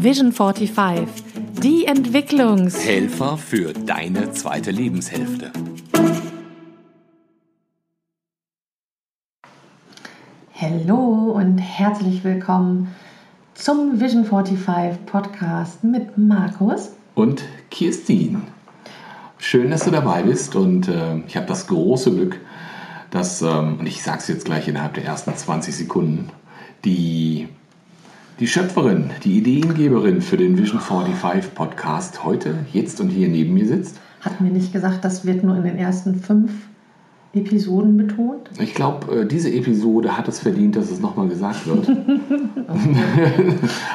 [0.00, 1.08] Vision 45,
[1.60, 2.86] die Entwicklungs...
[2.86, 5.50] Helfer für deine zweite Lebenshälfte.
[10.54, 12.94] Hallo und herzlich willkommen
[13.54, 17.42] zum Vision 45 Podcast mit Markus und
[17.72, 18.42] Kirstin.
[19.38, 22.38] Schön, dass du dabei bist und äh, ich habe das große Glück,
[23.10, 26.30] dass, ähm, und ich sage es jetzt gleich innerhalb der ersten 20 Sekunden,
[26.84, 27.48] die,
[28.40, 33.66] die Schöpferin, die Ideengeberin für den Vision 45 Podcast heute, jetzt und hier neben mir
[33.66, 33.98] sitzt.
[34.20, 36.52] Hat mir nicht gesagt, das wird nur in den ersten fünf
[37.34, 38.50] Episoden betont?
[38.60, 41.88] Ich glaube, äh, diese Episode hat es verdient, dass es nochmal gesagt wird.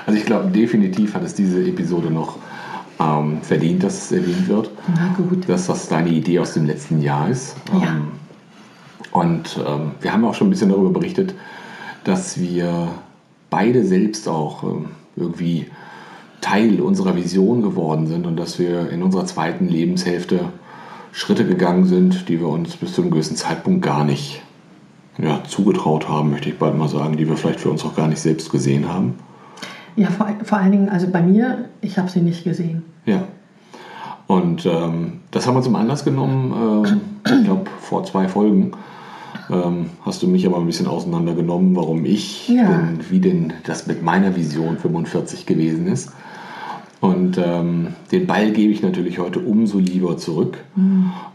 [0.06, 2.38] also ich glaube, definitiv hat es diese Episode noch
[3.00, 4.72] ähm, verdient, dass es erwähnt wird.
[4.94, 5.48] Na gut.
[5.48, 7.56] Dass das deine Idee aus dem letzten Jahr ist.
[7.72, 7.96] Ja.
[7.96, 8.08] Ähm,
[9.12, 11.34] und ähm, wir haben auch schon ein bisschen darüber berichtet,
[12.04, 12.90] dass wir
[13.54, 14.86] beide selbst auch ähm,
[15.16, 15.68] irgendwie
[16.42, 20.46] Teil unserer Vision geworden sind und dass wir in unserer zweiten Lebenshälfte
[21.12, 24.42] Schritte gegangen sind, die wir uns bis zu einem gewissen Zeitpunkt gar nicht
[25.20, 28.08] ja, zugetraut haben, möchte ich bald mal sagen, die wir vielleicht für uns auch gar
[28.08, 29.20] nicht selbst gesehen haben.
[29.96, 32.82] Ja, vor, vor allen Dingen, also bei mir, ich habe sie nicht gesehen.
[33.06, 33.26] Ja.
[34.26, 36.88] Und ähm, das haben wir zum Anlass genommen,
[37.28, 38.72] äh, ich glaube, vor zwei Folgen
[39.54, 42.64] ähm, hast du mich aber ein bisschen auseinandergenommen, warum ich, Ja.
[42.68, 46.12] denn, wie denn das mit meiner Vision 45 gewesen ist.
[47.02, 50.64] Und ähm, den Ball gebe ich natürlich heute umso lieber zurück,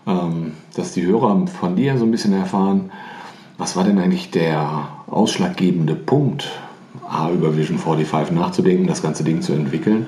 [0.06, 2.90] ähm, dass die Hörer von dir so ein bisschen erfahren,
[3.58, 6.48] was war denn eigentlich der ausschlaggebende Punkt,
[7.06, 10.06] A, über Vision 45 nachzudenken, das ganze Ding zu entwickeln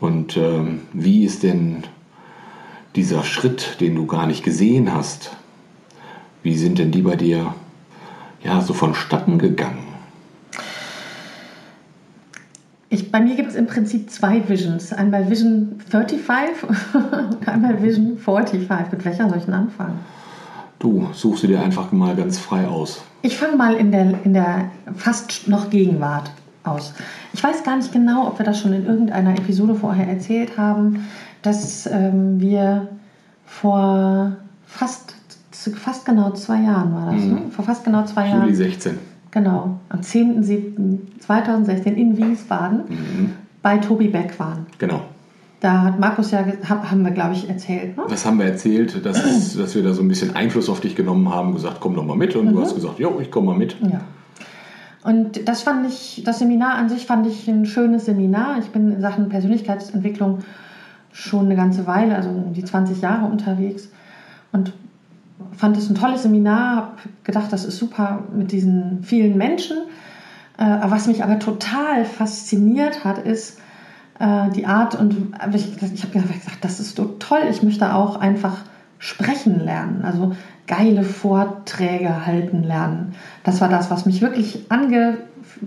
[0.00, 1.84] und ähm, wie ist denn
[2.96, 5.36] dieser Schritt, den du gar nicht gesehen hast,
[6.42, 7.54] wie sind denn die bei dir
[8.42, 9.88] ja so vonstatten gegangen?
[12.90, 14.92] Ich, bei mir gibt es im Prinzip zwei Visions.
[14.92, 16.68] Einmal Vision 35
[17.02, 18.92] und einmal Vision 45.
[18.92, 19.98] Mit welcher soll ich denn anfangen?
[20.78, 23.02] Du suchst sie dir einfach mal ganz frei aus.
[23.22, 26.30] Ich fange mal in der, in der fast noch Gegenwart
[26.64, 26.94] aus.
[27.32, 31.06] Ich weiß gar nicht genau, ob wir das schon in irgendeiner Episode vorher erzählt haben,
[31.42, 32.88] dass ähm, wir
[33.44, 35.14] vor fast,
[35.76, 37.34] fast genau zwei Jahren war das, Mhm.
[37.34, 37.40] ne?
[37.50, 38.54] Vor fast genau zwei Juli Jahren.
[38.54, 38.98] 16.
[39.30, 43.32] Genau, am 10.07.2016 in Wiesbaden Mhm.
[43.62, 44.66] bei Tobi Beck waren.
[44.78, 45.00] Genau.
[45.60, 48.04] Da hat Markus ja, hab- haben wir glaube ich erzählt, ne?
[48.08, 50.94] Das haben wir erzählt, dass, es, dass wir da so ein bisschen Einfluss auf dich
[50.94, 52.36] genommen haben, gesagt, komm doch mal mit.
[52.36, 53.76] Und du hast gesagt, jo, ich komme mal mit.
[53.80, 54.00] Ja.
[55.02, 58.58] Und das fand ich, das Seminar an sich fand ich ein schönes Seminar.
[58.60, 60.38] Ich bin in Sachen Persönlichkeitsentwicklung
[61.12, 63.88] schon eine ganze Weile, also um die 20 Jahre unterwegs
[64.52, 64.72] und
[65.58, 69.76] fand es ein tolles Seminar, habe gedacht, das ist super mit diesen vielen Menschen.
[70.56, 73.58] Äh, was mich aber total fasziniert hat, ist
[74.18, 78.16] äh, die Art und ich, ich habe gesagt, das ist so toll, ich möchte auch
[78.16, 78.58] einfach
[78.98, 80.34] sprechen lernen, also
[80.66, 83.14] geile Vorträge halten lernen.
[83.44, 85.18] Das war das, was mich wirklich ange,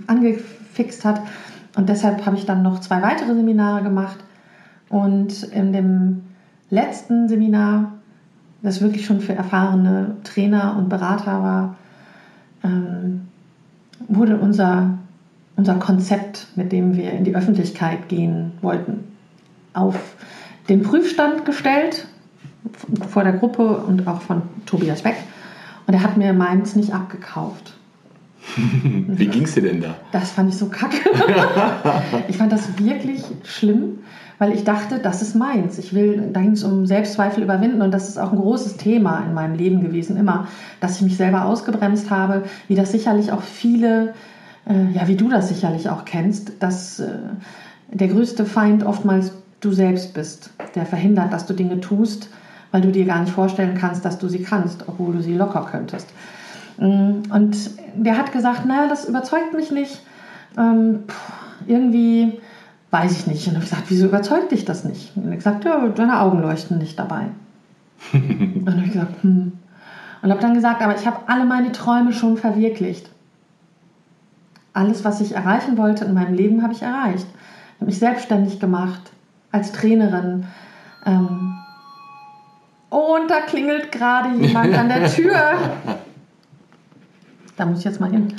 [0.07, 1.22] angefixt hat.
[1.75, 4.18] Und deshalb habe ich dann noch zwei weitere Seminare gemacht.
[4.90, 6.24] Und in dem
[6.69, 7.94] letzten Seminar,
[8.62, 11.76] das wirklich schon für erfahrene Trainer und Berater war,
[12.64, 13.28] ähm,
[14.08, 14.98] wurde unser,
[15.56, 19.04] unser Konzept, mit dem wir in die Öffentlichkeit gehen wollten,
[19.74, 20.16] auf
[20.70, 22.08] den Prüfstand gestellt
[23.10, 25.16] vor der Gruppe und auch von Tobias Beck.
[25.88, 27.74] Und er hat mir meins nicht abgekauft.
[28.56, 29.96] Wie ging es dir denn da?
[30.12, 30.98] Das fand ich so kacke.
[32.28, 34.00] ich fand das wirklich schlimm,
[34.41, 35.78] weil ich dachte, das ist meins.
[35.78, 39.24] Ich will, da ging es um Selbstzweifel überwinden und das ist auch ein großes Thema
[39.24, 40.47] in meinem Leben gewesen, immer,
[40.79, 44.16] dass ich mich selber ausgebremst habe, wie das sicherlich auch viele,
[44.68, 47.09] äh, ja, wie du das sicherlich auch kennst, dass äh,
[47.91, 52.31] der größte Feind oftmals du selbst bist, der verhindert, dass du Dinge tust,
[52.72, 55.68] weil du dir gar nicht vorstellen kannst, dass du sie kannst, obwohl du sie locker
[55.72, 56.09] könntest.
[56.80, 60.01] Mm, Und der hat gesagt, naja, das überzeugt mich nicht.
[60.57, 61.01] Ähm,
[61.68, 62.40] irgendwie
[62.91, 63.48] weiß ich nicht.
[63.48, 65.16] Und ich gesagt, wieso überzeugt dich das nicht?
[65.16, 67.27] Und er gesagt, ja, deine Augen leuchten nicht dabei.
[68.13, 69.54] und dann habe ich gesagt, hm.
[70.21, 73.10] Und habe dann gesagt, aber ich habe alle meine Träume schon verwirklicht.
[74.74, 77.25] Alles, was ich erreichen wollte in meinem Leben, habe ich erreicht.
[77.27, 79.12] Ich habe mich selbstständig gemacht
[79.51, 80.45] als Trainerin.
[81.06, 81.57] Ähm,
[82.89, 85.39] und da klingelt gerade jemand an der Tür.
[87.57, 88.33] Da muss ich jetzt mal hin.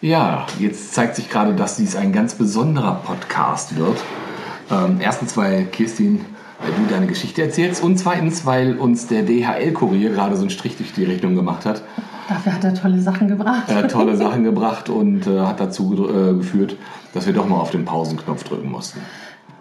[0.00, 3.98] Ja, jetzt zeigt sich gerade, dass dies ein ganz besonderer Podcast wird.
[4.70, 6.24] Ähm, erstens, weil Kirstin,
[6.60, 10.76] weil du deine Geschichte erzählst und zweitens, weil uns der DHL-Kurier gerade so einen Strich
[10.76, 11.82] durch die Rechnung gemacht hat
[12.28, 13.64] Dafür hat er tolle Sachen gebracht.
[13.68, 16.76] Er hat tolle Sachen gebracht und äh, hat dazu äh, geführt,
[17.14, 19.00] dass wir doch mal auf den Pausenknopf drücken mussten.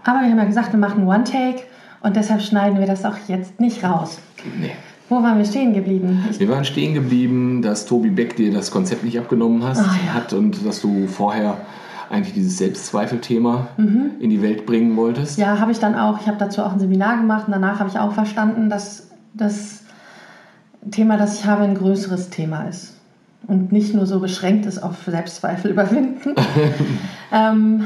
[0.04, 1.64] Aber wir haben ja gesagt, wir machen One-Take
[2.02, 4.20] und deshalb schneiden wir das auch jetzt nicht raus.
[4.60, 4.72] Nee.
[5.10, 6.26] Wo waren wir stehen geblieben?
[6.32, 9.96] Ich, Wir waren stehen geblieben, dass Tobi Beck dir das Konzept nicht abgenommen hast, Ah,
[10.08, 10.14] ja.
[10.16, 11.58] hat und dass du vorher
[12.10, 15.38] eigentlich dieses Selbstzweifelthema in die Welt bringen wolltest.
[15.38, 15.44] Mhm.
[15.44, 16.20] ja, habe ich dann auch.
[16.22, 19.84] Ich habe dazu auch ein Seminar gemacht und danach habe ich auch verstanden, dass das
[20.92, 22.94] Thema, das ich habe, ein größeres Thema ist.
[23.48, 26.36] Und nicht nur so beschränkt ist auf Selbstzweifel überwinden.
[27.32, 27.84] ähm,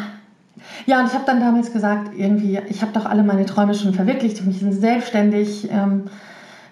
[0.86, 3.94] ja, und ich habe dann damals gesagt, irgendwie, ich habe doch alle meine Träume schon
[3.94, 4.40] verwirklicht.
[4.40, 5.70] Ich bin selbstständig.
[5.72, 6.04] Ähm,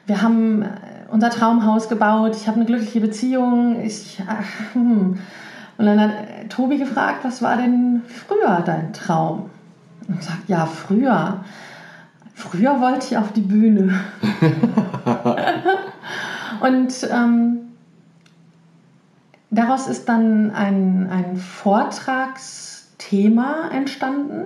[0.07, 0.67] wir haben äh,
[1.11, 2.35] unser Traumhaus gebaut.
[2.35, 3.79] Ich habe eine glückliche Beziehung.
[3.81, 5.19] Ich, ach, hm.
[5.77, 9.49] Und dann hat äh, Tobi gefragt, was war denn früher dein Traum?
[10.07, 11.43] Und sagt, ja, früher.
[12.33, 13.99] Früher wollte ich auf die Bühne.
[16.61, 17.57] und ähm,
[19.49, 24.45] daraus ist dann ein, ein Vortragsthema entstanden,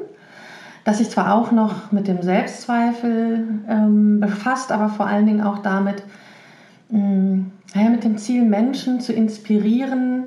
[0.83, 5.60] das sich zwar auch noch mit dem Selbstzweifel ähm, befasst, aber vor allen Dingen auch
[5.60, 6.04] damit,
[6.89, 7.45] mh,
[7.75, 10.24] naja, mit dem Ziel, Menschen zu inspirieren,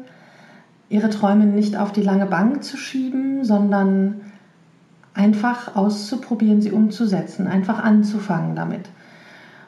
[0.89, 4.21] ihre Träume nicht auf die lange Bank zu schieben, sondern
[5.13, 8.89] einfach auszuprobieren, sie umzusetzen, einfach anzufangen damit.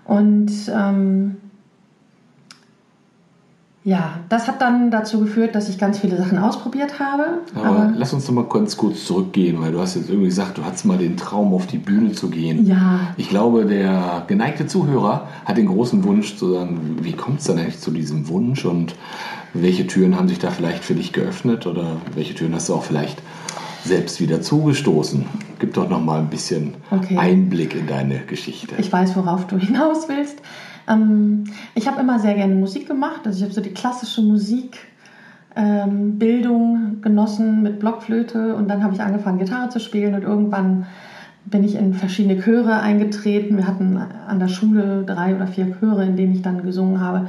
[0.05, 1.37] Und ähm,
[3.89, 7.39] ja, das hat dann dazu geführt, dass ich ganz viele Sachen ausprobiert habe.
[7.55, 10.65] Aber lass uns doch mal ganz kurz zurückgehen, weil du hast jetzt irgendwie gesagt, du
[10.65, 12.67] hattest mal den Traum, auf die Bühne zu gehen.
[12.67, 17.47] ja, Ich glaube, der geneigte Zuhörer hat den großen Wunsch zu sagen, wie kommt es
[17.47, 18.97] dann eigentlich zu diesem Wunsch und
[19.55, 22.83] welche Türen haben sich da vielleicht für dich geöffnet oder welche Türen hast du auch
[22.83, 23.23] vielleicht
[23.85, 25.25] selbst wieder zugestoßen?
[25.61, 27.17] Gib doch noch mal ein bisschen Okay.
[27.19, 28.75] Einblick in deine Geschichte.
[28.79, 30.39] ich weiß, worauf du hinaus willst.
[30.89, 31.45] Ähm,
[31.75, 33.23] ich habe immer sehr gerne Musik gemacht.
[33.25, 34.79] Also ich habe so die klassische Musik.
[35.59, 40.85] Ähm, Bildung genossen mit Blockflöte und dann habe ich angefangen Gitarre zu spielen und irgendwann
[41.47, 43.57] bin ich in verschiedene Chöre eingetreten.
[43.57, 47.29] Wir hatten an der Schule drei oder vier Chöre, in denen ich dann gesungen habe.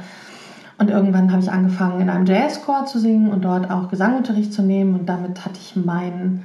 [0.76, 4.62] Und irgendwann habe ich angefangen, in einem Jazzchor zu singen und dort auch Gesangunterricht zu
[4.62, 4.94] nehmen.
[4.94, 6.42] Und damit hatte ich mein,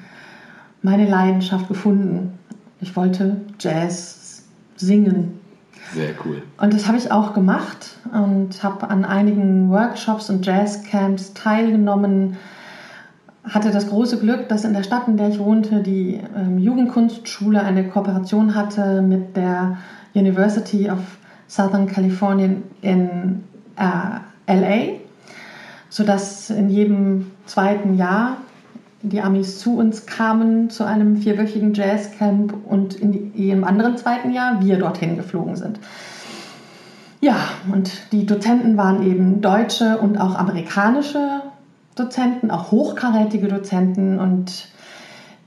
[0.82, 2.34] meine Leidenschaft gefunden.
[2.80, 4.44] Ich wollte Jazz
[4.76, 5.40] singen.
[5.94, 6.42] Sehr cool.
[6.58, 12.38] Und das habe ich auch gemacht und habe an einigen Workshops und Jazzcamps teilgenommen.
[13.44, 17.62] Hatte das große Glück, dass in der Stadt, in der ich wohnte, die ähm, Jugendkunstschule
[17.62, 19.78] eine Kooperation hatte mit der
[20.14, 21.00] University of
[21.48, 22.50] Southern California
[22.82, 23.44] in
[23.76, 25.00] äh, LA,
[25.90, 28.38] sodass in jedem zweiten Jahr
[29.04, 34.64] die Amis zu uns kamen zu einem vierwöchigen Jazzcamp und in jedem anderen zweiten Jahr
[34.64, 35.80] wir dorthin geflogen sind.
[37.20, 37.36] Ja,
[37.72, 41.42] und die Dozenten waren eben deutsche und auch amerikanische
[41.96, 44.68] Dozenten, auch hochkarätige Dozenten und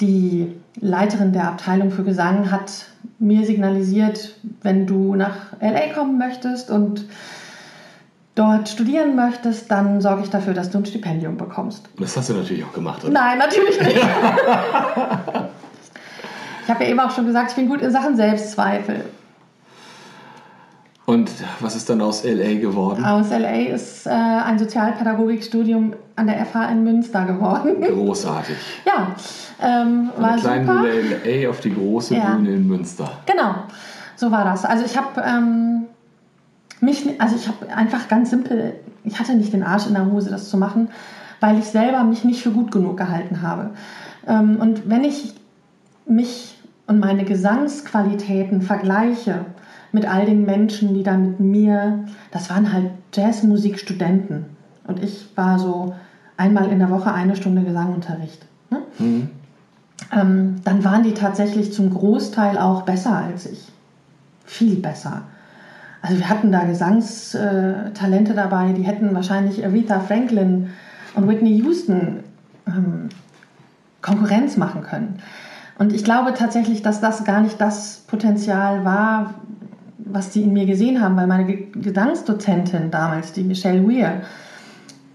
[0.01, 2.87] die Leiterin der Abteilung für Gesang hat
[3.19, 7.07] mir signalisiert, wenn du nach LA kommen möchtest und
[8.37, 11.89] dort studieren möchtest, dann sorge ich dafür, dass du ein Stipendium bekommst.
[11.99, 13.03] Das hast du natürlich auch gemacht.
[13.03, 13.13] Oder?
[13.13, 13.97] Nein, natürlich nicht.
[16.63, 19.05] ich habe ja eben auch schon gesagt, ich bin gut in Sachen Selbstzweifel.
[21.07, 21.31] Und
[21.61, 23.05] was ist dann aus LA geworden?
[23.05, 27.81] Aus LA ist äh, ein Sozialpädagogikstudium an der FH in Münster geworden.
[27.81, 28.57] Großartig.
[28.85, 29.15] ja,
[29.63, 30.83] ähm, Von war der kleinen super.
[30.83, 32.35] Bühne LA auf die große Ja.
[32.35, 33.09] Bühne in Münster.
[33.25, 33.55] Genau,
[34.17, 34.65] so war das.
[34.65, 35.87] Also ich habe ähm,
[36.81, 40.31] mich, also ich habe einfach ganz simpel, ich hatte nicht den Arsch in der Hose,
[40.31, 40.89] das zu machen,
[41.41, 43.71] weil ich selber mich nicht für gut genug gehalten habe.
[44.27, 45.35] Ähm, und wenn ich
[46.07, 46.57] mich
[46.87, 49.45] und meine Gesangsqualitäten vergleiche
[49.93, 54.47] mit all den Menschen, die da mit mir, das waren halt Jazzmusikstudenten.
[54.87, 55.95] Und ich war so
[56.37, 58.47] einmal in der Woche eine Stunde Gesangunterricht.
[58.71, 58.83] Ne?
[58.99, 59.31] Mhm.
[60.13, 63.69] ähm, dann waren die tatsächlich zum Großteil auch besser als ich.
[64.45, 65.23] Viel besser.
[66.07, 70.71] Also wir hatten da Gesangstalente dabei, die hätten wahrscheinlich Aretha Franklin
[71.17, 72.21] und Whitney Houston
[72.69, 73.09] ähm,
[74.03, 75.19] Konkurrenz machen können.
[75.81, 79.35] Und ich glaube tatsächlich, dass das gar nicht das Potenzial war,
[79.99, 84.23] was die in mir gesehen haben, weil meine Ge- Gesangsdozentin damals, die Michelle Weir,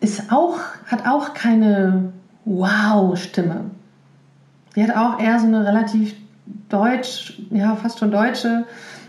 [0.02, 2.12] ist auch, hat auch keine
[2.44, 3.62] Wow-Stimme.
[4.76, 6.16] Die hat auch eher so eine relativ
[6.68, 8.66] deutsch, ja, fast schon deutsche,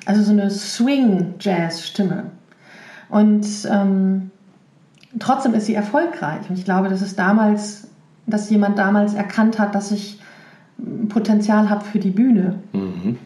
[0.06, 2.24] also so eine Swing-Jazz-Stimme.
[3.08, 4.30] Und ähm,
[5.18, 6.48] trotzdem ist sie erfolgreich.
[6.48, 7.88] Und ich glaube, dass es damals,
[8.26, 10.18] dass jemand damals erkannt hat, dass ich
[11.08, 12.58] Potenzial habe für die Bühne.
[12.72, 13.18] Mhm.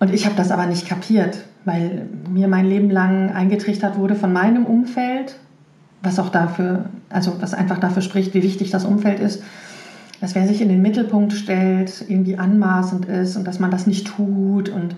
[0.00, 4.32] Und ich habe das aber nicht kapiert, weil mir mein Leben lang eingetrichtert wurde von
[4.32, 5.36] meinem Umfeld,
[6.02, 9.42] was auch dafür, also was einfach dafür spricht, wie wichtig das Umfeld ist,
[10.20, 14.06] dass wer sich in den Mittelpunkt stellt, irgendwie anmaßend ist und dass man das nicht
[14.06, 14.94] tut und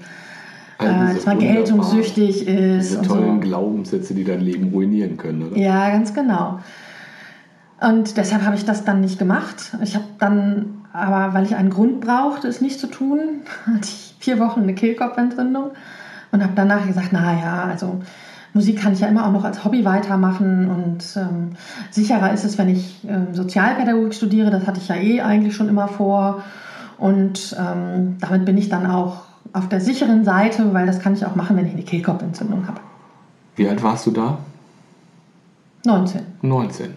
[0.80, 2.90] äh, dass man geltungssüchtig ist.
[2.90, 3.40] Diese tollen so.
[3.40, 5.56] Glaubenssätze, die dein Leben ruinieren können, oder?
[5.56, 6.60] Ja, ganz genau.
[7.80, 9.72] Und deshalb habe ich das dann nicht gemacht.
[9.82, 13.20] Ich habe dann, aber weil ich einen Grund brauchte, es nicht zu tun,
[13.66, 15.70] hatte ich vier Wochen eine Kehlkopfentzündung
[16.32, 18.00] und habe danach gesagt, naja, also
[18.52, 21.52] Musik kann ich ja immer auch noch als Hobby weitermachen und ähm,
[21.90, 24.50] sicherer ist es, wenn ich ähm, Sozialpädagogik studiere.
[24.50, 26.42] Das hatte ich ja eh eigentlich schon immer vor
[26.99, 29.22] und ähm, damit bin ich dann auch
[29.52, 32.80] auf der sicheren Seite, weil das kann ich auch machen, wenn ich eine Kehlkopfentzündung habe.
[33.56, 34.38] Wie alt warst du da?
[35.85, 36.23] 19.
[36.42, 36.90] 19.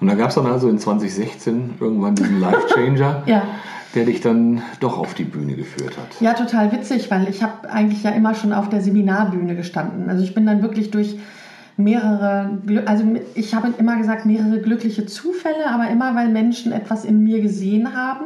[0.00, 3.22] Und da gab es dann also in 2016 irgendwann diesen Life Changer.
[3.26, 3.42] ja
[3.94, 6.20] der dich dann doch auf die Bühne geführt hat.
[6.20, 10.10] Ja, total witzig, weil ich habe eigentlich ja immer schon auf der Seminarbühne gestanden.
[10.10, 11.18] Also ich bin dann wirklich durch
[11.76, 13.04] mehrere, also
[13.34, 17.96] ich habe immer gesagt, mehrere glückliche Zufälle, aber immer, weil Menschen etwas in mir gesehen
[17.96, 18.24] haben.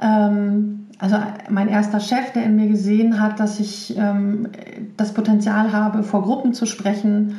[0.00, 1.16] Ähm, also
[1.50, 4.48] mein erster Chef, der in mir gesehen hat, dass ich ähm,
[4.96, 7.36] das Potenzial habe, vor Gruppen zu sprechen,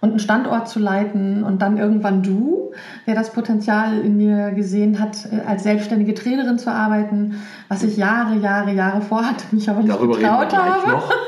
[0.00, 2.72] und einen Standort zu leiten und dann irgendwann du,
[3.06, 7.96] der das Potenzial in mir gesehen hat, äh, als selbstständige Trainerin zu arbeiten, was ich
[7.96, 10.90] Jahre, Jahre, Jahre vorhatte, mich aber nicht Darüber getraut habe.
[10.90, 11.12] Noch.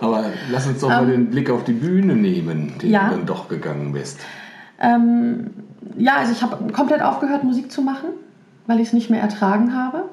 [0.00, 3.08] Aber lass uns doch mal um, ähm, den Blick auf die Bühne nehmen, den ja.
[3.08, 4.20] du dann doch gegangen bist.
[4.80, 5.50] Ähm,
[5.96, 8.10] ja, also ich habe komplett aufgehört, Musik zu machen,
[8.68, 10.04] weil ich es nicht mehr ertragen habe.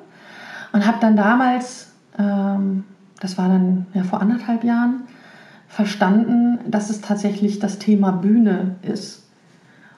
[0.75, 2.83] Und habe dann damals, ähm,
[3.21, 5.03] das war dann ja vor anderthalb Jahren,
[5.69, 9.23] verstanden, dass es tatsächlich das Thema Bühne ist.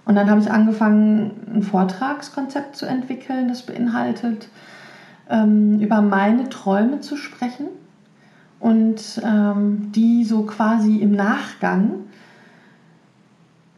[0.06, 4.50] Und dann habe ich angefangen, ein Vortragskonzept zu entwickeln, das beinhaltet,
[5.32, 7.70] ähm, über meine Träume zu sprechen
[8.60, 12.02] und ähm, die so quasi im Nachgang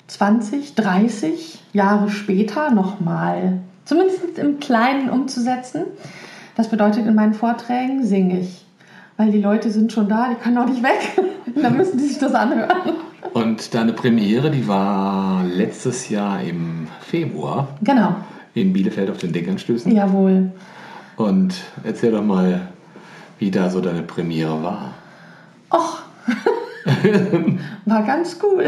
[0.08, 5.86] 20, 30 Jahre später nochmal, zumindest im Kleinen umzusetzen.
[6.60, 8.66] Das bedeutet, in meinen Vorträgen singe ich
[9.20, 11.22] weil die Leute sind schon da, die können auch nicht weg.
[11.62, 12.94] dann müssen die sich das anhören.
[13.34, 17.68] Und deine Premiere, die war letztes Jahr im Februar.
[17.82, 18.16] Genau.
[18.54, 19.92] In Bielefeld auf den Denkanstößen.
[19.94, 20.54] Jawohl.
[21.18, 22.62] Und erzähl doch mal,
[23.40, 24.94] wie da so deine Premiere war.
[25.70, 26.02] Och,
[27.86, 28.64] war ganz cool.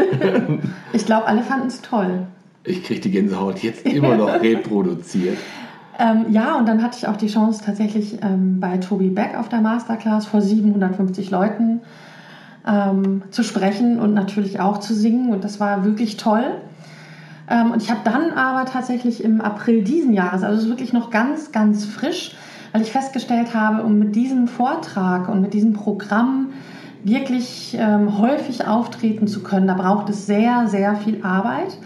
[0.92, 2.26] Ich glaube, alle fanden es toll.
[2.64, 5.38] Ich kriege die Gänsehaut jetzt immer noch reproduziert.
[6.02, 9.48] Ähm, ja, und dann hatte ich auch die Chance, tatsächlich ähm, bei Tobi Beck auf
[9.48, 11.80] der Masterclass vor 750 Leuten
[12.66, 15.32] ähm, zu sprechen und natürlich auch zu singen.
[15.32, 16.44] Und das war wirklich toll.
[17.48, 21.52] Ähm, und ich habe dann aber tatsächlich im April diesen Jahres, also wirklich noch ganz,
[21.52, 22.34] ganz frisch,
[22.72, 26.48] weil ich festgestellt habe, um mit diesem Vortrag und mit diesem Programm
[27.04, 31.78] wirklich ähm, häufig auftreten zu können, da braucht es sehr, sehr viel Arbeit.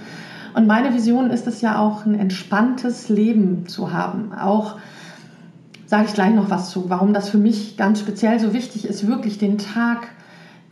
[0.57, 4.33] Und meine Vision ist es ja auch, ein entspanntes Leben zu haben.
[4.33, 4.77] Auch
[5.85, 9.07] sage ich gleich noch was zu, warum das für mich ganz speziell so wichtig ist,
[9.07, 10.09] wirklich den Tag,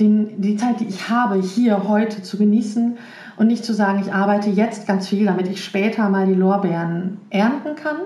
[0.00, 2.96] den, die Zeit, die ich habe, hier heute zu genießen
[3.36, 7.18] und nicht zu sagen, ich arbeite jetzt ganz viel, damit ich später mal die Lorbeeren
[7.28, 7.98] ernten kann.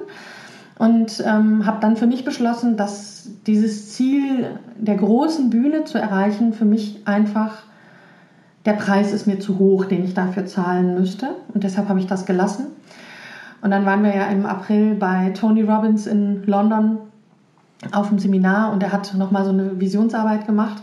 [0.79, 6.53] Und ähm, habe dann für mich beschlossen, dass dieses Ziel der großen Bühne zu erreichen
[6.53, 7.63] für mich einfach
[8.65, 11.29] der Preis ist mir zu hoch, den ich dafür zahlen müsste.
[11.55, 12.67] Und deshalb habe ich das gelassen.
[13.61, 16.99] Und dann waren wir ja im April bei Tony Robbins in London
[17.93, 20.83] auf dem Seminar und er hat nochmal so eine Visionsarbeit gemacht.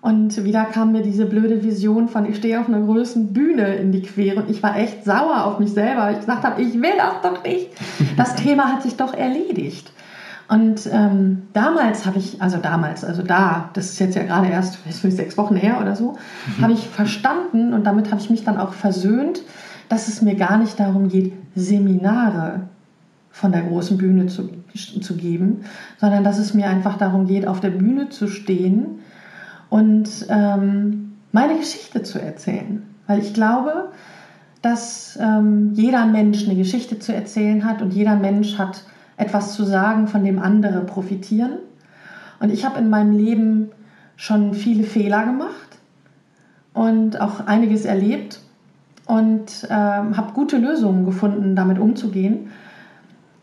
[0.00, 3.90] Und wieder kam mir diese blöde Vision von, ich stehe auf einer größeren Bühne in
[3.90, 6.10] die Quere und ich war echt sauer auf mich selber.
[6.10, 7.70] Ich gesagt habe, ich will das doch nicht.
[8.16, 9.90] Das Thema hat sich doch erledigt.
[10.48, 14.78] Und ähm, damals habe ich, also damals, also da, das ist jetzt ja gerade erst
[14.90, 16.16] sechs Wochen her oder so,
[16.58, 16.62] mhm.
[16.62, 19.42] habe ich verstanden und damit habe ich mich dann auch versöhnt,
[19.88, 22.60] dass es mir gar nicht darum geht, Seminare
[23.30, 25.64] von der großen Bühne zu, zu geben,
[25.98, 29.00] sondern dass es mir einfach darum geht, auf der Bühne zu stehen
[29.70, 32.82] und ähm, meine Geschichte zu erzählen.
[33.06, 33.90] Weil ich glaube,
[34.62, 38.84] dass ähm, jeder Mensch eine Geschichte zu erzählen hat und jeder Mensch hat
[39.16, 41.58] etwas zu sagen, von dem andere profitieren.
[42.40, 43.70] Und ich habe in meinem Leben
[44.16, 45.78] schon viele Fehler gemacht
[46.72, 48.40] und auch einiges erlebt
[49.06, 52.50] und äh, habe gute Lösungen gefunden, damit umzugehen.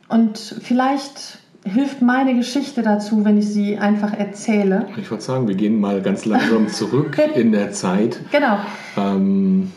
[0.08, 4.88] Und vielleicht hilft meine Geschichte dazu, wenn ich sie einfach erzähle.
[4.98, 8.20] Ich würde sagen, wir gehen mal ganz langsam zurück in der Zeit.
[8.32, 8.58] Genau.
[8.98, 9.72] Ähm,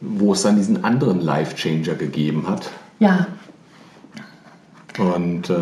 [0.00, 2.70] wo es dann diesen anderen Life-Changer gegeben hat.
[2.98, 3.26] Ja.
[4.98, 5.54] Und äh,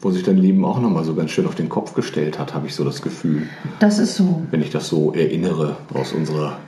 [0.00, 2.66] wo sich dein Leben auch nochmal so ganz schön auf den Kopf gestellt hat, habe
[2.66, 3.42] ich so das Gefühl.
[3.78, 4.42] Das ist so.
[4.50, 6.58] Wenn ich das so erinnere aus unserer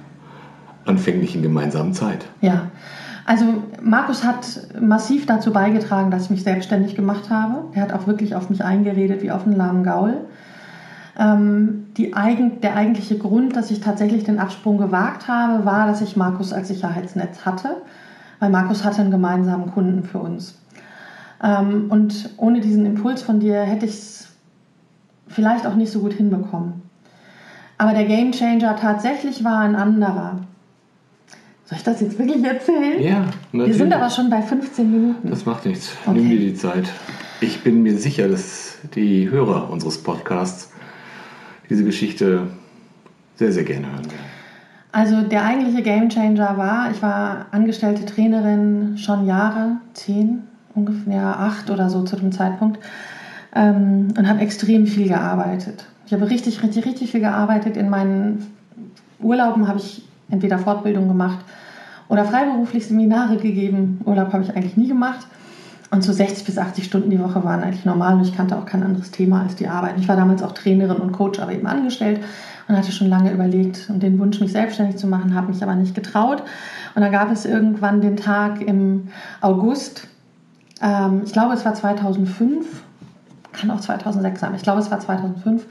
[0.87, 2.27] anfänglichen gemeinsamen Zeit.
[2.41, 2.71] Ja,
[3.27, 3.45] also
[3.83, 4.47] Markus hat
[4.81, 7.65] massiv dazu beigetragen, dass ich mich selbstständig gemacht habe.
[7.75, 10.23] Er hat auch wirklich auf mich eingeredet wie auf einen lahmen Gaul.
[11.19, 16.01] Ähm, die eigen, der eigentliche Grund, dass ich tatsächlich den Absprung gewagt habe, war, dass
[16.01, 17.83] ich Markus als Sicherheitsnetz hatte,
[18.39, 20.55] weil Markus hatte einen gemeinsamen Kunden für uns.
[21.43, 24.29] Ähm, und ohne diesen Impuls von dir hätte ich es
[25.29, 26.83] vielleicht auch nicht so gut hinbekommen.
[27.77, 30.41] Aber der Game Changer tatsächlich war ein anderer.
[31.65, 33.01] Soll ich das jetzt wirklich erzählen?
[33.01, 33.67] Ja, natürlich.
[33.67, 35.31] Wir sind aber schon bei 15 Minuten.
[35.31, 35.93] Das macht nichts.
[36.07, 36.19] Okay.
[36.19, 36.89] Nimm dir die Zeit.
[37.41, 40.73] Ich bin mir sicher, dass die Hörer unseres Podcasts
[41.69, 42.49] diese Geschichte
[43.37, 44.39] sehr, sehr gerne hören werden.
[44.91, 50.43] Also der eigentliche Game Changer war, ich war angestellte Trainerin schon Jahre, zehn,
[50.79, 52.79] ungefähr acht oder so zu dem Zeitpunkt
[53.55, 55.85] ähm, und habe extrem viel gearbeitet.
[56.07, 57.77] Ich habe richtig, richtig, richtig viel gearbeitet.
[57.77, 58.47] In meinen
[59.21, 61.39] Urlauben habe ich entweder Fortbildung gemacht
[62.09, 64.01] oder freiberuflich Seminare gegeben.
[64.05, 65.27] Urlaub habe ich eigentlich nie gemacht.
[65.91, 68.67] Und so 60 bis 80 Stunden die Woche waren eigentlich normal und ich kannte auch
[68.67, 69.95] kein anderes Thema als die Arbeit.
[69.99, 72.21] Ich war damals auch Trainerin und Coach, aber eben angestellt
[72.69, 75.75] und hatte schon lange überlegt und den Wunsch, mich selbstständig zu machen, habe mich aber
[75.75, 76.43] nicht getraut.
[76.95, 79.09] Und dann gab es irgendwann den Tag im
[79.41, 80.07] August,
[80.83, 82.67] ähm, ich glaube es war 2005,
[83.53, 85.67] kann auch 2006 sein, ich glaube es war 2005,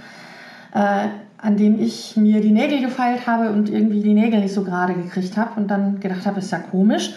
[0.74, 1.08] äh,
[1.40, 4.94] an dem ich mir die Nägel gefeilt habe und irgendwie die Nägel nicht so gerade
[4.94, 7.14] gekriegt habe und dann gedacht habe, ist ja komisch.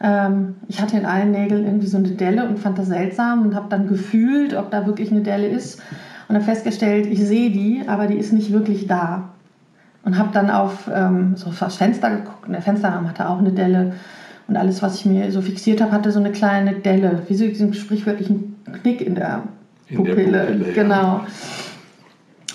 [0.00, 3.54] Ähm, ich hatte in allen Nägeln irgendwie so eine Delle und fand das seltsam und
[3.54, 5.82] habe dann gefühlt, ob da wirklich eine Delle ist
[6.28, 9.30] und habe festgestellt, ich sehe die, aber die ist nicht wirklich da.
[10.04, 13.50] Und habe dann auf ähm, so das Fenster geguckt und der Fensterrahmen hatte auch eine
[13.50, 13.94] Delle
[14.48, 17.46] und alles, was ich mir so fixiert habe, hatte so eine kleine Delle, wie so
[17.46, 19.42] diesen sprichwörtlichen Knick in der
[19.94, 20.22] Pupille.
[20.22, 20.94] In der Pupille genau.
[20.94, 21.26] Ja.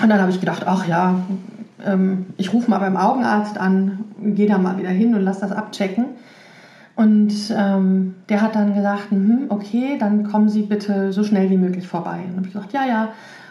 [0.01, 1.21] Und dann habe ich gedacht, ach ja,
[1.86, 5.51] ähm, ich rufe mal beim Augenarzt an, gehe da mal wieder hin und lass das
[5.51, 6.05] abchecken.
[6.95, 11.57] Und ähm, der hat dann gesagt, hm, okay, dann kommen Sie bitte so schnell wie
[11.57, 12.19] möglich vorbei.
[12.27, 13.10] Und habe ich gesagt, ja, ja,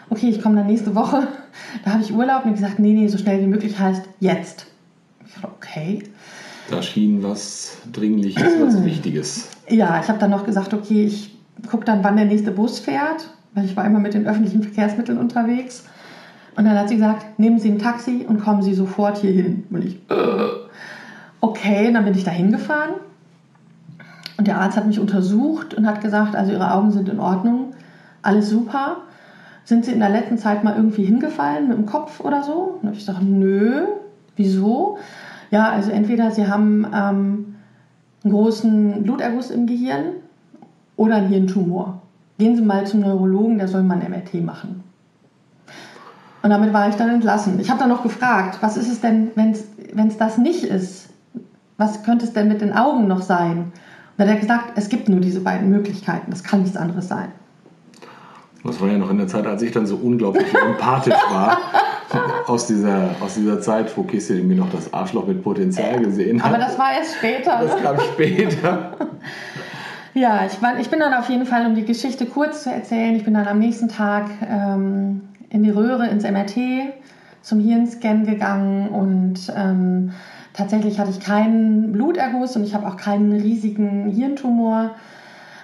[0.09, 1.27] okay, ich komme dann nächste Woche.
[1.83, 4.67] Da habe ich Urlaub und gesagt, nee, nee, so schnell wie möglich heißt jetzt.
[5.25, 6.03] Ich dachte, okay.
[6.71, 9.49] Da schien was Dringliches, was Wichtiges.
[9.67, 11.35] Ja, ich habe dann noch gesagt, okay, ich
[11.69, 15.17] gucke dann, wann der nächste Bus fährt, weil ich war immer mit den öffentlichen Verkehrsmitteln
[15.17, 15.85] unterwegs.
[16.55, 19.63] Und dann hat sie gesagt, nehmen Sie ein Taxi und kommen Sie sofort hier hin.
[19.69, 20.47] Und ich, äh,
[21.39, 22.95] okay, dann bin ich da hingefahren.
[24.37, 27.73] Und der Arzt hat mich untersucht und hat gesagt, also Ihre Augen sind in Ordnung,
[28.21, 28.97] alles super.
[29.65, 32.53] Sind Sie in der letzten Zeit mal irgendwie hingefallen mit dem Kopf oder so?
[32.53, 33.83] Und dann habe ich gesagt, nö,
[34.35, 34.97] wieso?
[35.51, 37.55] Ja, also entweder Sie haben ähm,
[38.23, 40.13] einen großen Bluterguss im Gehirn
[40.95, 42.01] oder einen Hirntumor.
[42.39, 44.83] Gehen Sie mal zum Neurologen, der soll mal ein MRT machen.
[46.41, 47.59] Und damit war ich dann entlassen.
[47.59, 49.51] Ich habe dann noch gefragt, was ist es denn, wenn
[50.07, 51.09] es das nicht ist?
[51.77, 53.57] Was könnte es denn mit den Augen noch sein?
[53.57, 53.73] Und
[54.17, 57.29] dann hat er gesagt, es gibt nur diese beiden Möglichkeiten, das kann nichts anderes sein.
[58.63, 61.57] Das war ja noch in der Zeit, als ich dann so unglaublich empathisch war.
[62.47, 66.49] Aus dieser, aus dieser Zeit, wo Kissi mir noch das Arschloch mit Potenzial gesehen hat.
[66.51, 67.61] Aber das war erst später.
[67.63, 68.91] Das kam später.
[70.13, 73.15] ja, ich, war, ich bin dann auf jeden Fall, um die Geschichte kurz zu erzählen,
[73.15, 76.57] ich bin dann am nächsten Tag ähm, in die Röhre, ins MRT,
[77.41, 80.11] zum Hirnscan gegangen und ähm,
[80.53, 84.91] tatsächlich hatte ich keinen Bluterguss und ich habe auch keinen riesigen Hirntumor,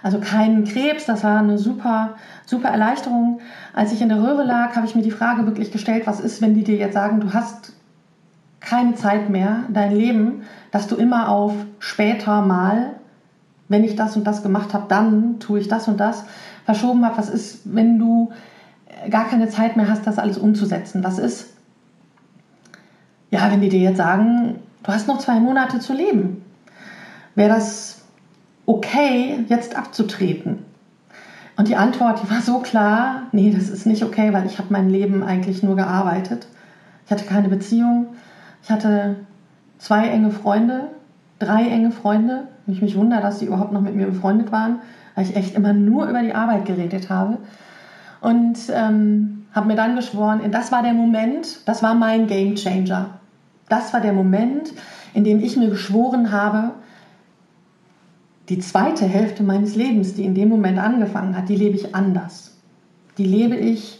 [0.03, 1.05] also keinen Krebs.
[1.05, 3.39] Das war eine super, super Erleichterung.
[3.77, 6.41] Als ich in der Röhre lag, habe ich mir die Frage wirklich gestellt, was ist,
[6.41, 7.73] wenn die dir jetzt sagen, du hast
[8.59, 12.95] keine Zeit mehr, dein Leben, dass du immer auf später mal,
[13.67, 16.23] wenn ich das und das gemacht habe, dann tue ich das und das,
[16.65, 17.19] verschoben habe.
[17.19, 18.31] Was ist, wenn du
[19.11, 21.03] gar keine Zeit mehr hast, das alles umzusetzen.
[21.03, 21.49] Was ist,
[23.29, 26.43] ja, wenn die dir jetzt sagen, du hast noch zwei Monate zu leben,
[27.35, 28.01] wäre das
[28.65, 30.65] okay, jetzt abzutreten?
[31.57, 34.71] Und die Antwort, die war so klar, nee, das ist nicht okay, weil ich habe
[34.71, 36.47] mein Leben eigentlich nur gearbeitet.
[37.05, 38.07] Ich hatte keine Beziehung.
[38.63, 39.15] Ich hatte
[39.79, 40.89] zwei enge Freunde,
[41.39, 42.47] drei enge Freunde.
[42.67, 44.79] Ich mich wundere, dass sie überhaupt noch mit mir befreundet waren,
[45.15, 47.37] weil ich echt immer nur über die Arbeit geredet habe
[48.21, 53.11] und ähm, habe mir dann geschworen, das war der Moment, das war mein Game Changer.
[53.69, 54.73] Das war der Moment,
[55.13, 56.71] in dem ich mir geschworen habe,
[58.49, 62.55] die zweite Hälfte meines Lebens, die in dem Moment angefangen hat, die lebe ich anders.
[63.17, 63.99] Die lebe ich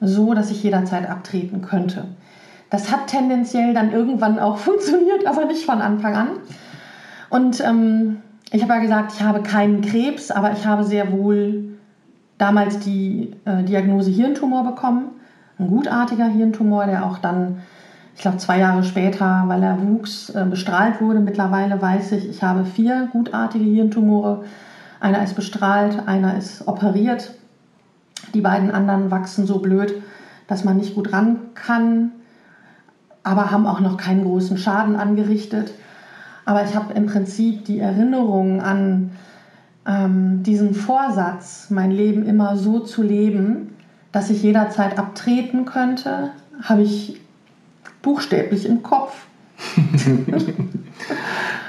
[0.00, 2.06] so, dass ich jederzeit abtreten könnte.
[2.70, 6.28] Das hat tendenziell dann irgendwann auch funktioniert, aber nicht von Anfang an.
[7.30, 8.18] Und ähm,
[8.52, 11.78] ich habe ja gesagt, ich habe keinen Krebs, aber ich habe sehr wohl
[12.38, 15.10] damals die äh, Diagnose Hirntumor bekommen.
[15.58, 17.62] Ein gutartiger Hirntumor, der auch dann,
[18.18, 21.20] ich glaube, zwei Jahre später, weil er wuchs, äh, bestrahlt wurde.
[21.20, 24.44] Mittlerweile weiß ich, ich habe vier gutartige Hirntumore.
[24.98, 27.32] Einer ist bestrahlt, einer ist operiert.
[28.34, 30.02] Die beiden anderen wachsen so blöd,
[30.48, 32.10] dass man nicht gut ran kann,
[33.22, 35.72] aber haben auch noch keinen großen Schaden angerichtet.
[36.44, 39.12] Aber ich habe im Prinzip die Erinnerung an
[39.86, 43.76] ähm, diesen Vorsatz, mein Leben immer so zu leben,
[44.10, 46.30] dass ich jederzeit abtreten könnte,
[46.64, 47.20] habe ich
[48.02, 49.26] buchstäblich im Kopf.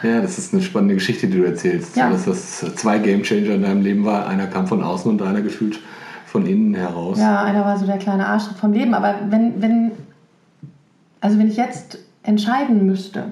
[0.04, 1.96] ja, das ist eine spannende Geschichte, die du erzählst.
[1.96, 2.10] Ja.
[2.10, 4.28] Dass das zwei Gamechanger in deinem Leben war.
[4.28, 5.80] Einer kam von außen und einer gefühlt
[6.26, 7.18] von innen heraus.
[7.18, 8.94] Ja, einer war so der kleine Arschtritt vom Leben.
[8.94, 9.92] Aber wenn, wenn,
[11.22, 13.26] also wenn ich jetzt entscheiden müsste,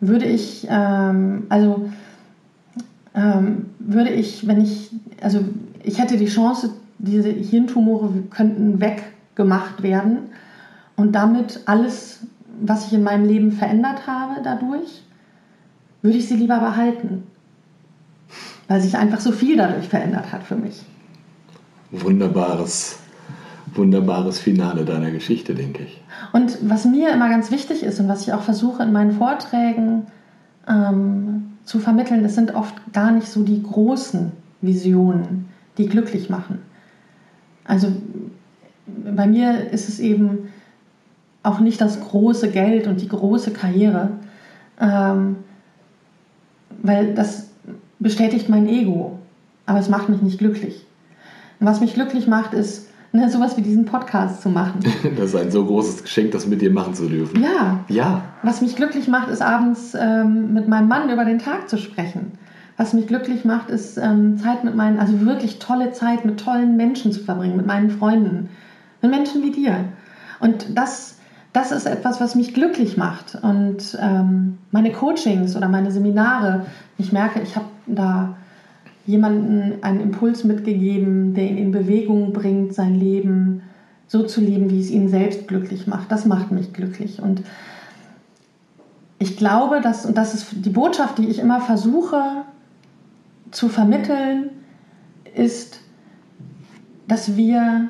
[0.00, 1.90] würde ich, ähm, also
[3.14, 5.40] ähm, würde ich, wenn ich, also
[5.82, 10.30] ich hätte die Chance, diese Hirntumore könnten weggemacht werden
[10.98, 12.26] und damit alles,
[12.60, 15.04] was ich in meinem Leben verändert habe dadurch,
[16.02, 17.22] würde ich sie lieber behalten.
[18.66, 20.82] Weil sich einfach so viel dadurch verändert hat für mich.
[21.92, 22.98] Wunderbares,
[23.74, 26.02] wunderbares Finale deiner Geschichte, denke ich.
[26.32, 30.06] Und was mir immer ganz wichtig ist und was ich auch versuche in meinen Vorträgen
[30.66, 34.32] ähm, zu vermitteln, das sind oft gar nicht so die großen
[34.62, 36.58] Visionen, die glücklich machen.
[37.64, 37.92] Also
[39.14, 40.48] bei mir ist es eben
[41.48, 44.10] auch nicht das große Geld und die große Karriere,
[44.80, 45.36] ähm,
[46.82, 47.48] weil das
[47.98, 49.18] bestätigt mein Ego,
[49.66, 50.84] aber es macht mich nicht glücklich.
[51.58, 54.80] Und was mich glücklich macht, ist, ne, sowas wie diesen Podcast zu machen.
[55.16, 57.42] Das ist ein so großes Geschenk, das mit dir machen zu dürfen.
[57.42, 57.84] Ja.
[57.88, 58.22] Ja.
[58.42, 62.32] Was mich glücklich macht, ist abends ähm, mit meinem Mann über den Tag zu sprechen.
[62.76, 66.76] Was mich glücklich macht, ist ähm, Zeit mit meinen, also wirklich tolle Zeit mit tollen
[66.76, 68.50] Menschen zu verbringen, mit meinen Freunden,
[69.02, 69.84] mit Menschen wie dir.
[70.38, 71.17] Und das,
[71.52, 73.36] das ist etwas, was mich glücklich macht.
[73.42, 76.66] Und ähm, meine Coachings oder meine Seminare,
[76.98, 78.36] ich merke, ich habe da
[79.06, 83.62] jemanden einen Impuls mitgegeben, der ihn in Bewegung bringt, sein Leben
[84.06, 86.12] so zu leben, wie es ihn selbst glücklich macht.
[86.12, 87.20] Das macht mich glücklich.
[87.20, 87.42] Und
[89.18, 92.22] ich glaube, dass, und das ist die Botschaft, die ich immer versuche
[93.50, 94.50] zu vermitteln,
[95.34, 95.80] ist,
[97.06, 97.88] dass wir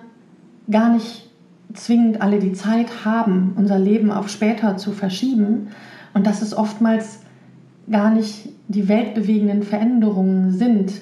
[0.71, 1.28] gar nicht
[1.75, 5.69] zwingend alle die Zeit haben, unser Leben auf später zu verschieben
[6.15, 7.21] und dass es oftmals
[7.91, 10.93] gar nicht die weltbewegenden Veränderungen sind,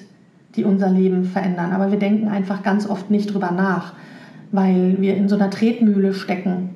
[0.55, 1.71] die unser Leben verändern.
[1.71, 3.93] Aber wir denken einfach ganz oft nicht drüber nach,
[4.51, 6.69] weil wir in so einer Tretmühle stecken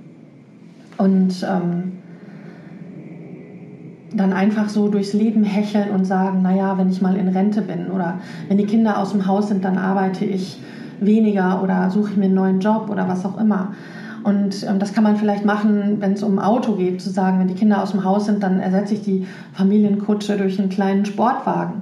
[0.97, 1.93] und ähm,
[4.13, 7.89] dann einfach so durchs Leben hecheln und sagen, naja, wenn ich mal in Rente bin
[7.91, 10.59] oder wenn die Kinder aus dem Haus sind, dann arbeite ich
[11.01, 13.73] weniger oder suche ich mir einen neuen Job oder was auch immer.
[14.23, 17.47] Und ähm, das kann man vielleicht machen, wenn es um Auto geht, zu sagen, wenn
[17.47, 21.81] die Kinder aus dem Haus sind, dann ersetze ich die Familienkutsche durch einen kleinen Sportwagen.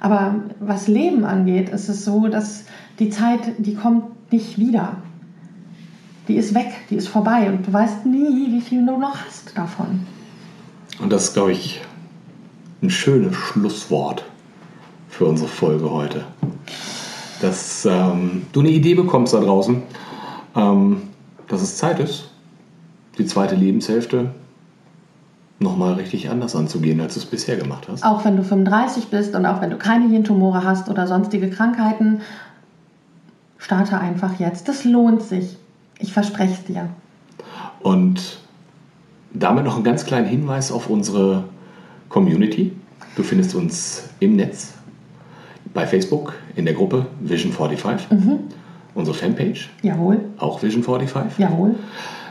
[0.00, 2.64] Aber was Leben angeht, ist es so, dass
[2.98, 4.96] die Zeit, die kommt nicht wieder.
[6.28, 9.56] Die ist weg, die ist vorbei und du weißt nie, wie viel du noch hast
[9.56, 10.06] davon.
[11.00, 11.80] Und das ist, glaube ich,
[12.82, 14.24] ein schönes Schlusswort
[15.08, 16.24] für unsere Folge heute.
[17.40, 19.82] Dass ähm, du eine Idee bekommst da draußen,
[20.56, 21.02] ähm,
[21.46, 22.30] dass es Zeit ist,
[23.16, 24.30] die zweite Lebenshälfte
[25.60, 28.04] nochmal richtig anders anzugehen, als du es bisher gemacht hast.
[28.04, 32.20] Auch wenn du 35 bist und auch wenn du keine Hirntumore hast oder sonstige Krankheiten,
[33.58, 34.68] starte einfach jetzt.
[34.68, 35.56] Das lohnt sich.
[35.98, 36.88] Ich verspreche es dir.
[37.80, 38.38] Und
[39.32, 41.44] damit noch einen ganz kleinen Hinweis auf unsere
[42.08, 42.72] Community.
[43.16, 44.74] Du findest uns im Netz,
[45.74, 48.10] bei Facebook, in der Gruppe Vision 45.
[48.10, 48.38] Mhm.
[48.94, 49.70] Unsere Fanpage.
[49.82, 50.20] Jawohl.
[50.38, 51.38] Auch Vision 45.
[51.38, 51.74] Jawohl.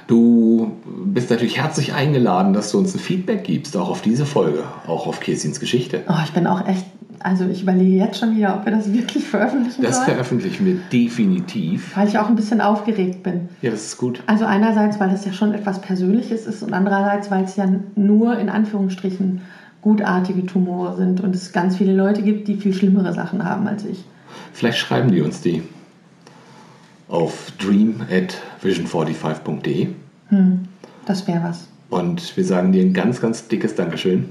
[0.07, 0.71] Du
[1.05, 5.05] bist natürlich herzlich eingeladen, dass du uns ein Feedback gibst, auch auf diese Folge, auch
[5.07, 6.03] auf Kirstins Geschichte.
[6.07, 6.85] Oh, ich bin auch echt,
[7.19, 10.07] also ich überlege jetzt schon wieder, ob wir das wirklich veröffentlichen Das sollen.
[10.07, 11.95] veröffentlichen wir definitiv.
[11.97, 13.49] Weil ich auch ein bisschen aufgeregt bin.
[13.61, 14.23] Ja, das ist gut.
[14.27, 18.39] Also einerseits, weil es ja schon etwas Persönliches ist und andererseits, weil es ja nur
[18.39, 19.41] in Anführungsstrichen
[19.87, 23.85] gutartige Tumore sind und es ganz viele Leute gibt, die viel schlimmere Sachen haben als
[23.85, 24.03] ich.
[24.51, 25.63] Vielleicht schreiben die uns die
[27.07, 29.87] auf dream at vision45.de.
[30.27, 30.59] Hm,
[31.05, 31.67] das wäre was.
[31.89, 34.25] Und wir sagen dir ein ganz, ganz dickes Dankeschön,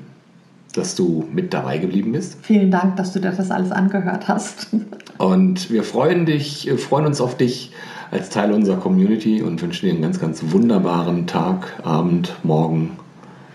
[0.75, 2.37] dass du mit dabei geblieben bist.
[2.43, 4.69] Vielen Dank, dass du dir das alles angehört hast.
[5.17, 7.73] Und wir freuen dich, freuen uns auf dich
[8.11, 12.99] als Teil unserer Community und wünschen dir einen ganz, ganz wunderbaren Tag, Abend, Morgen,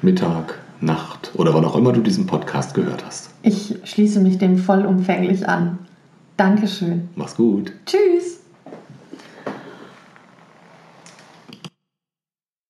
[0.01, 3.29] Mittag, Nacht oder wann auch immer du diesen Podcast gehört hast.
[3.43, 5.79] Ich schließe mich dem vollumfänglich an.
[6.37, 7.09] Dankeschön.
[7.15, 7.71] Mach's gut.
[7.85, 8.40] Tschüss.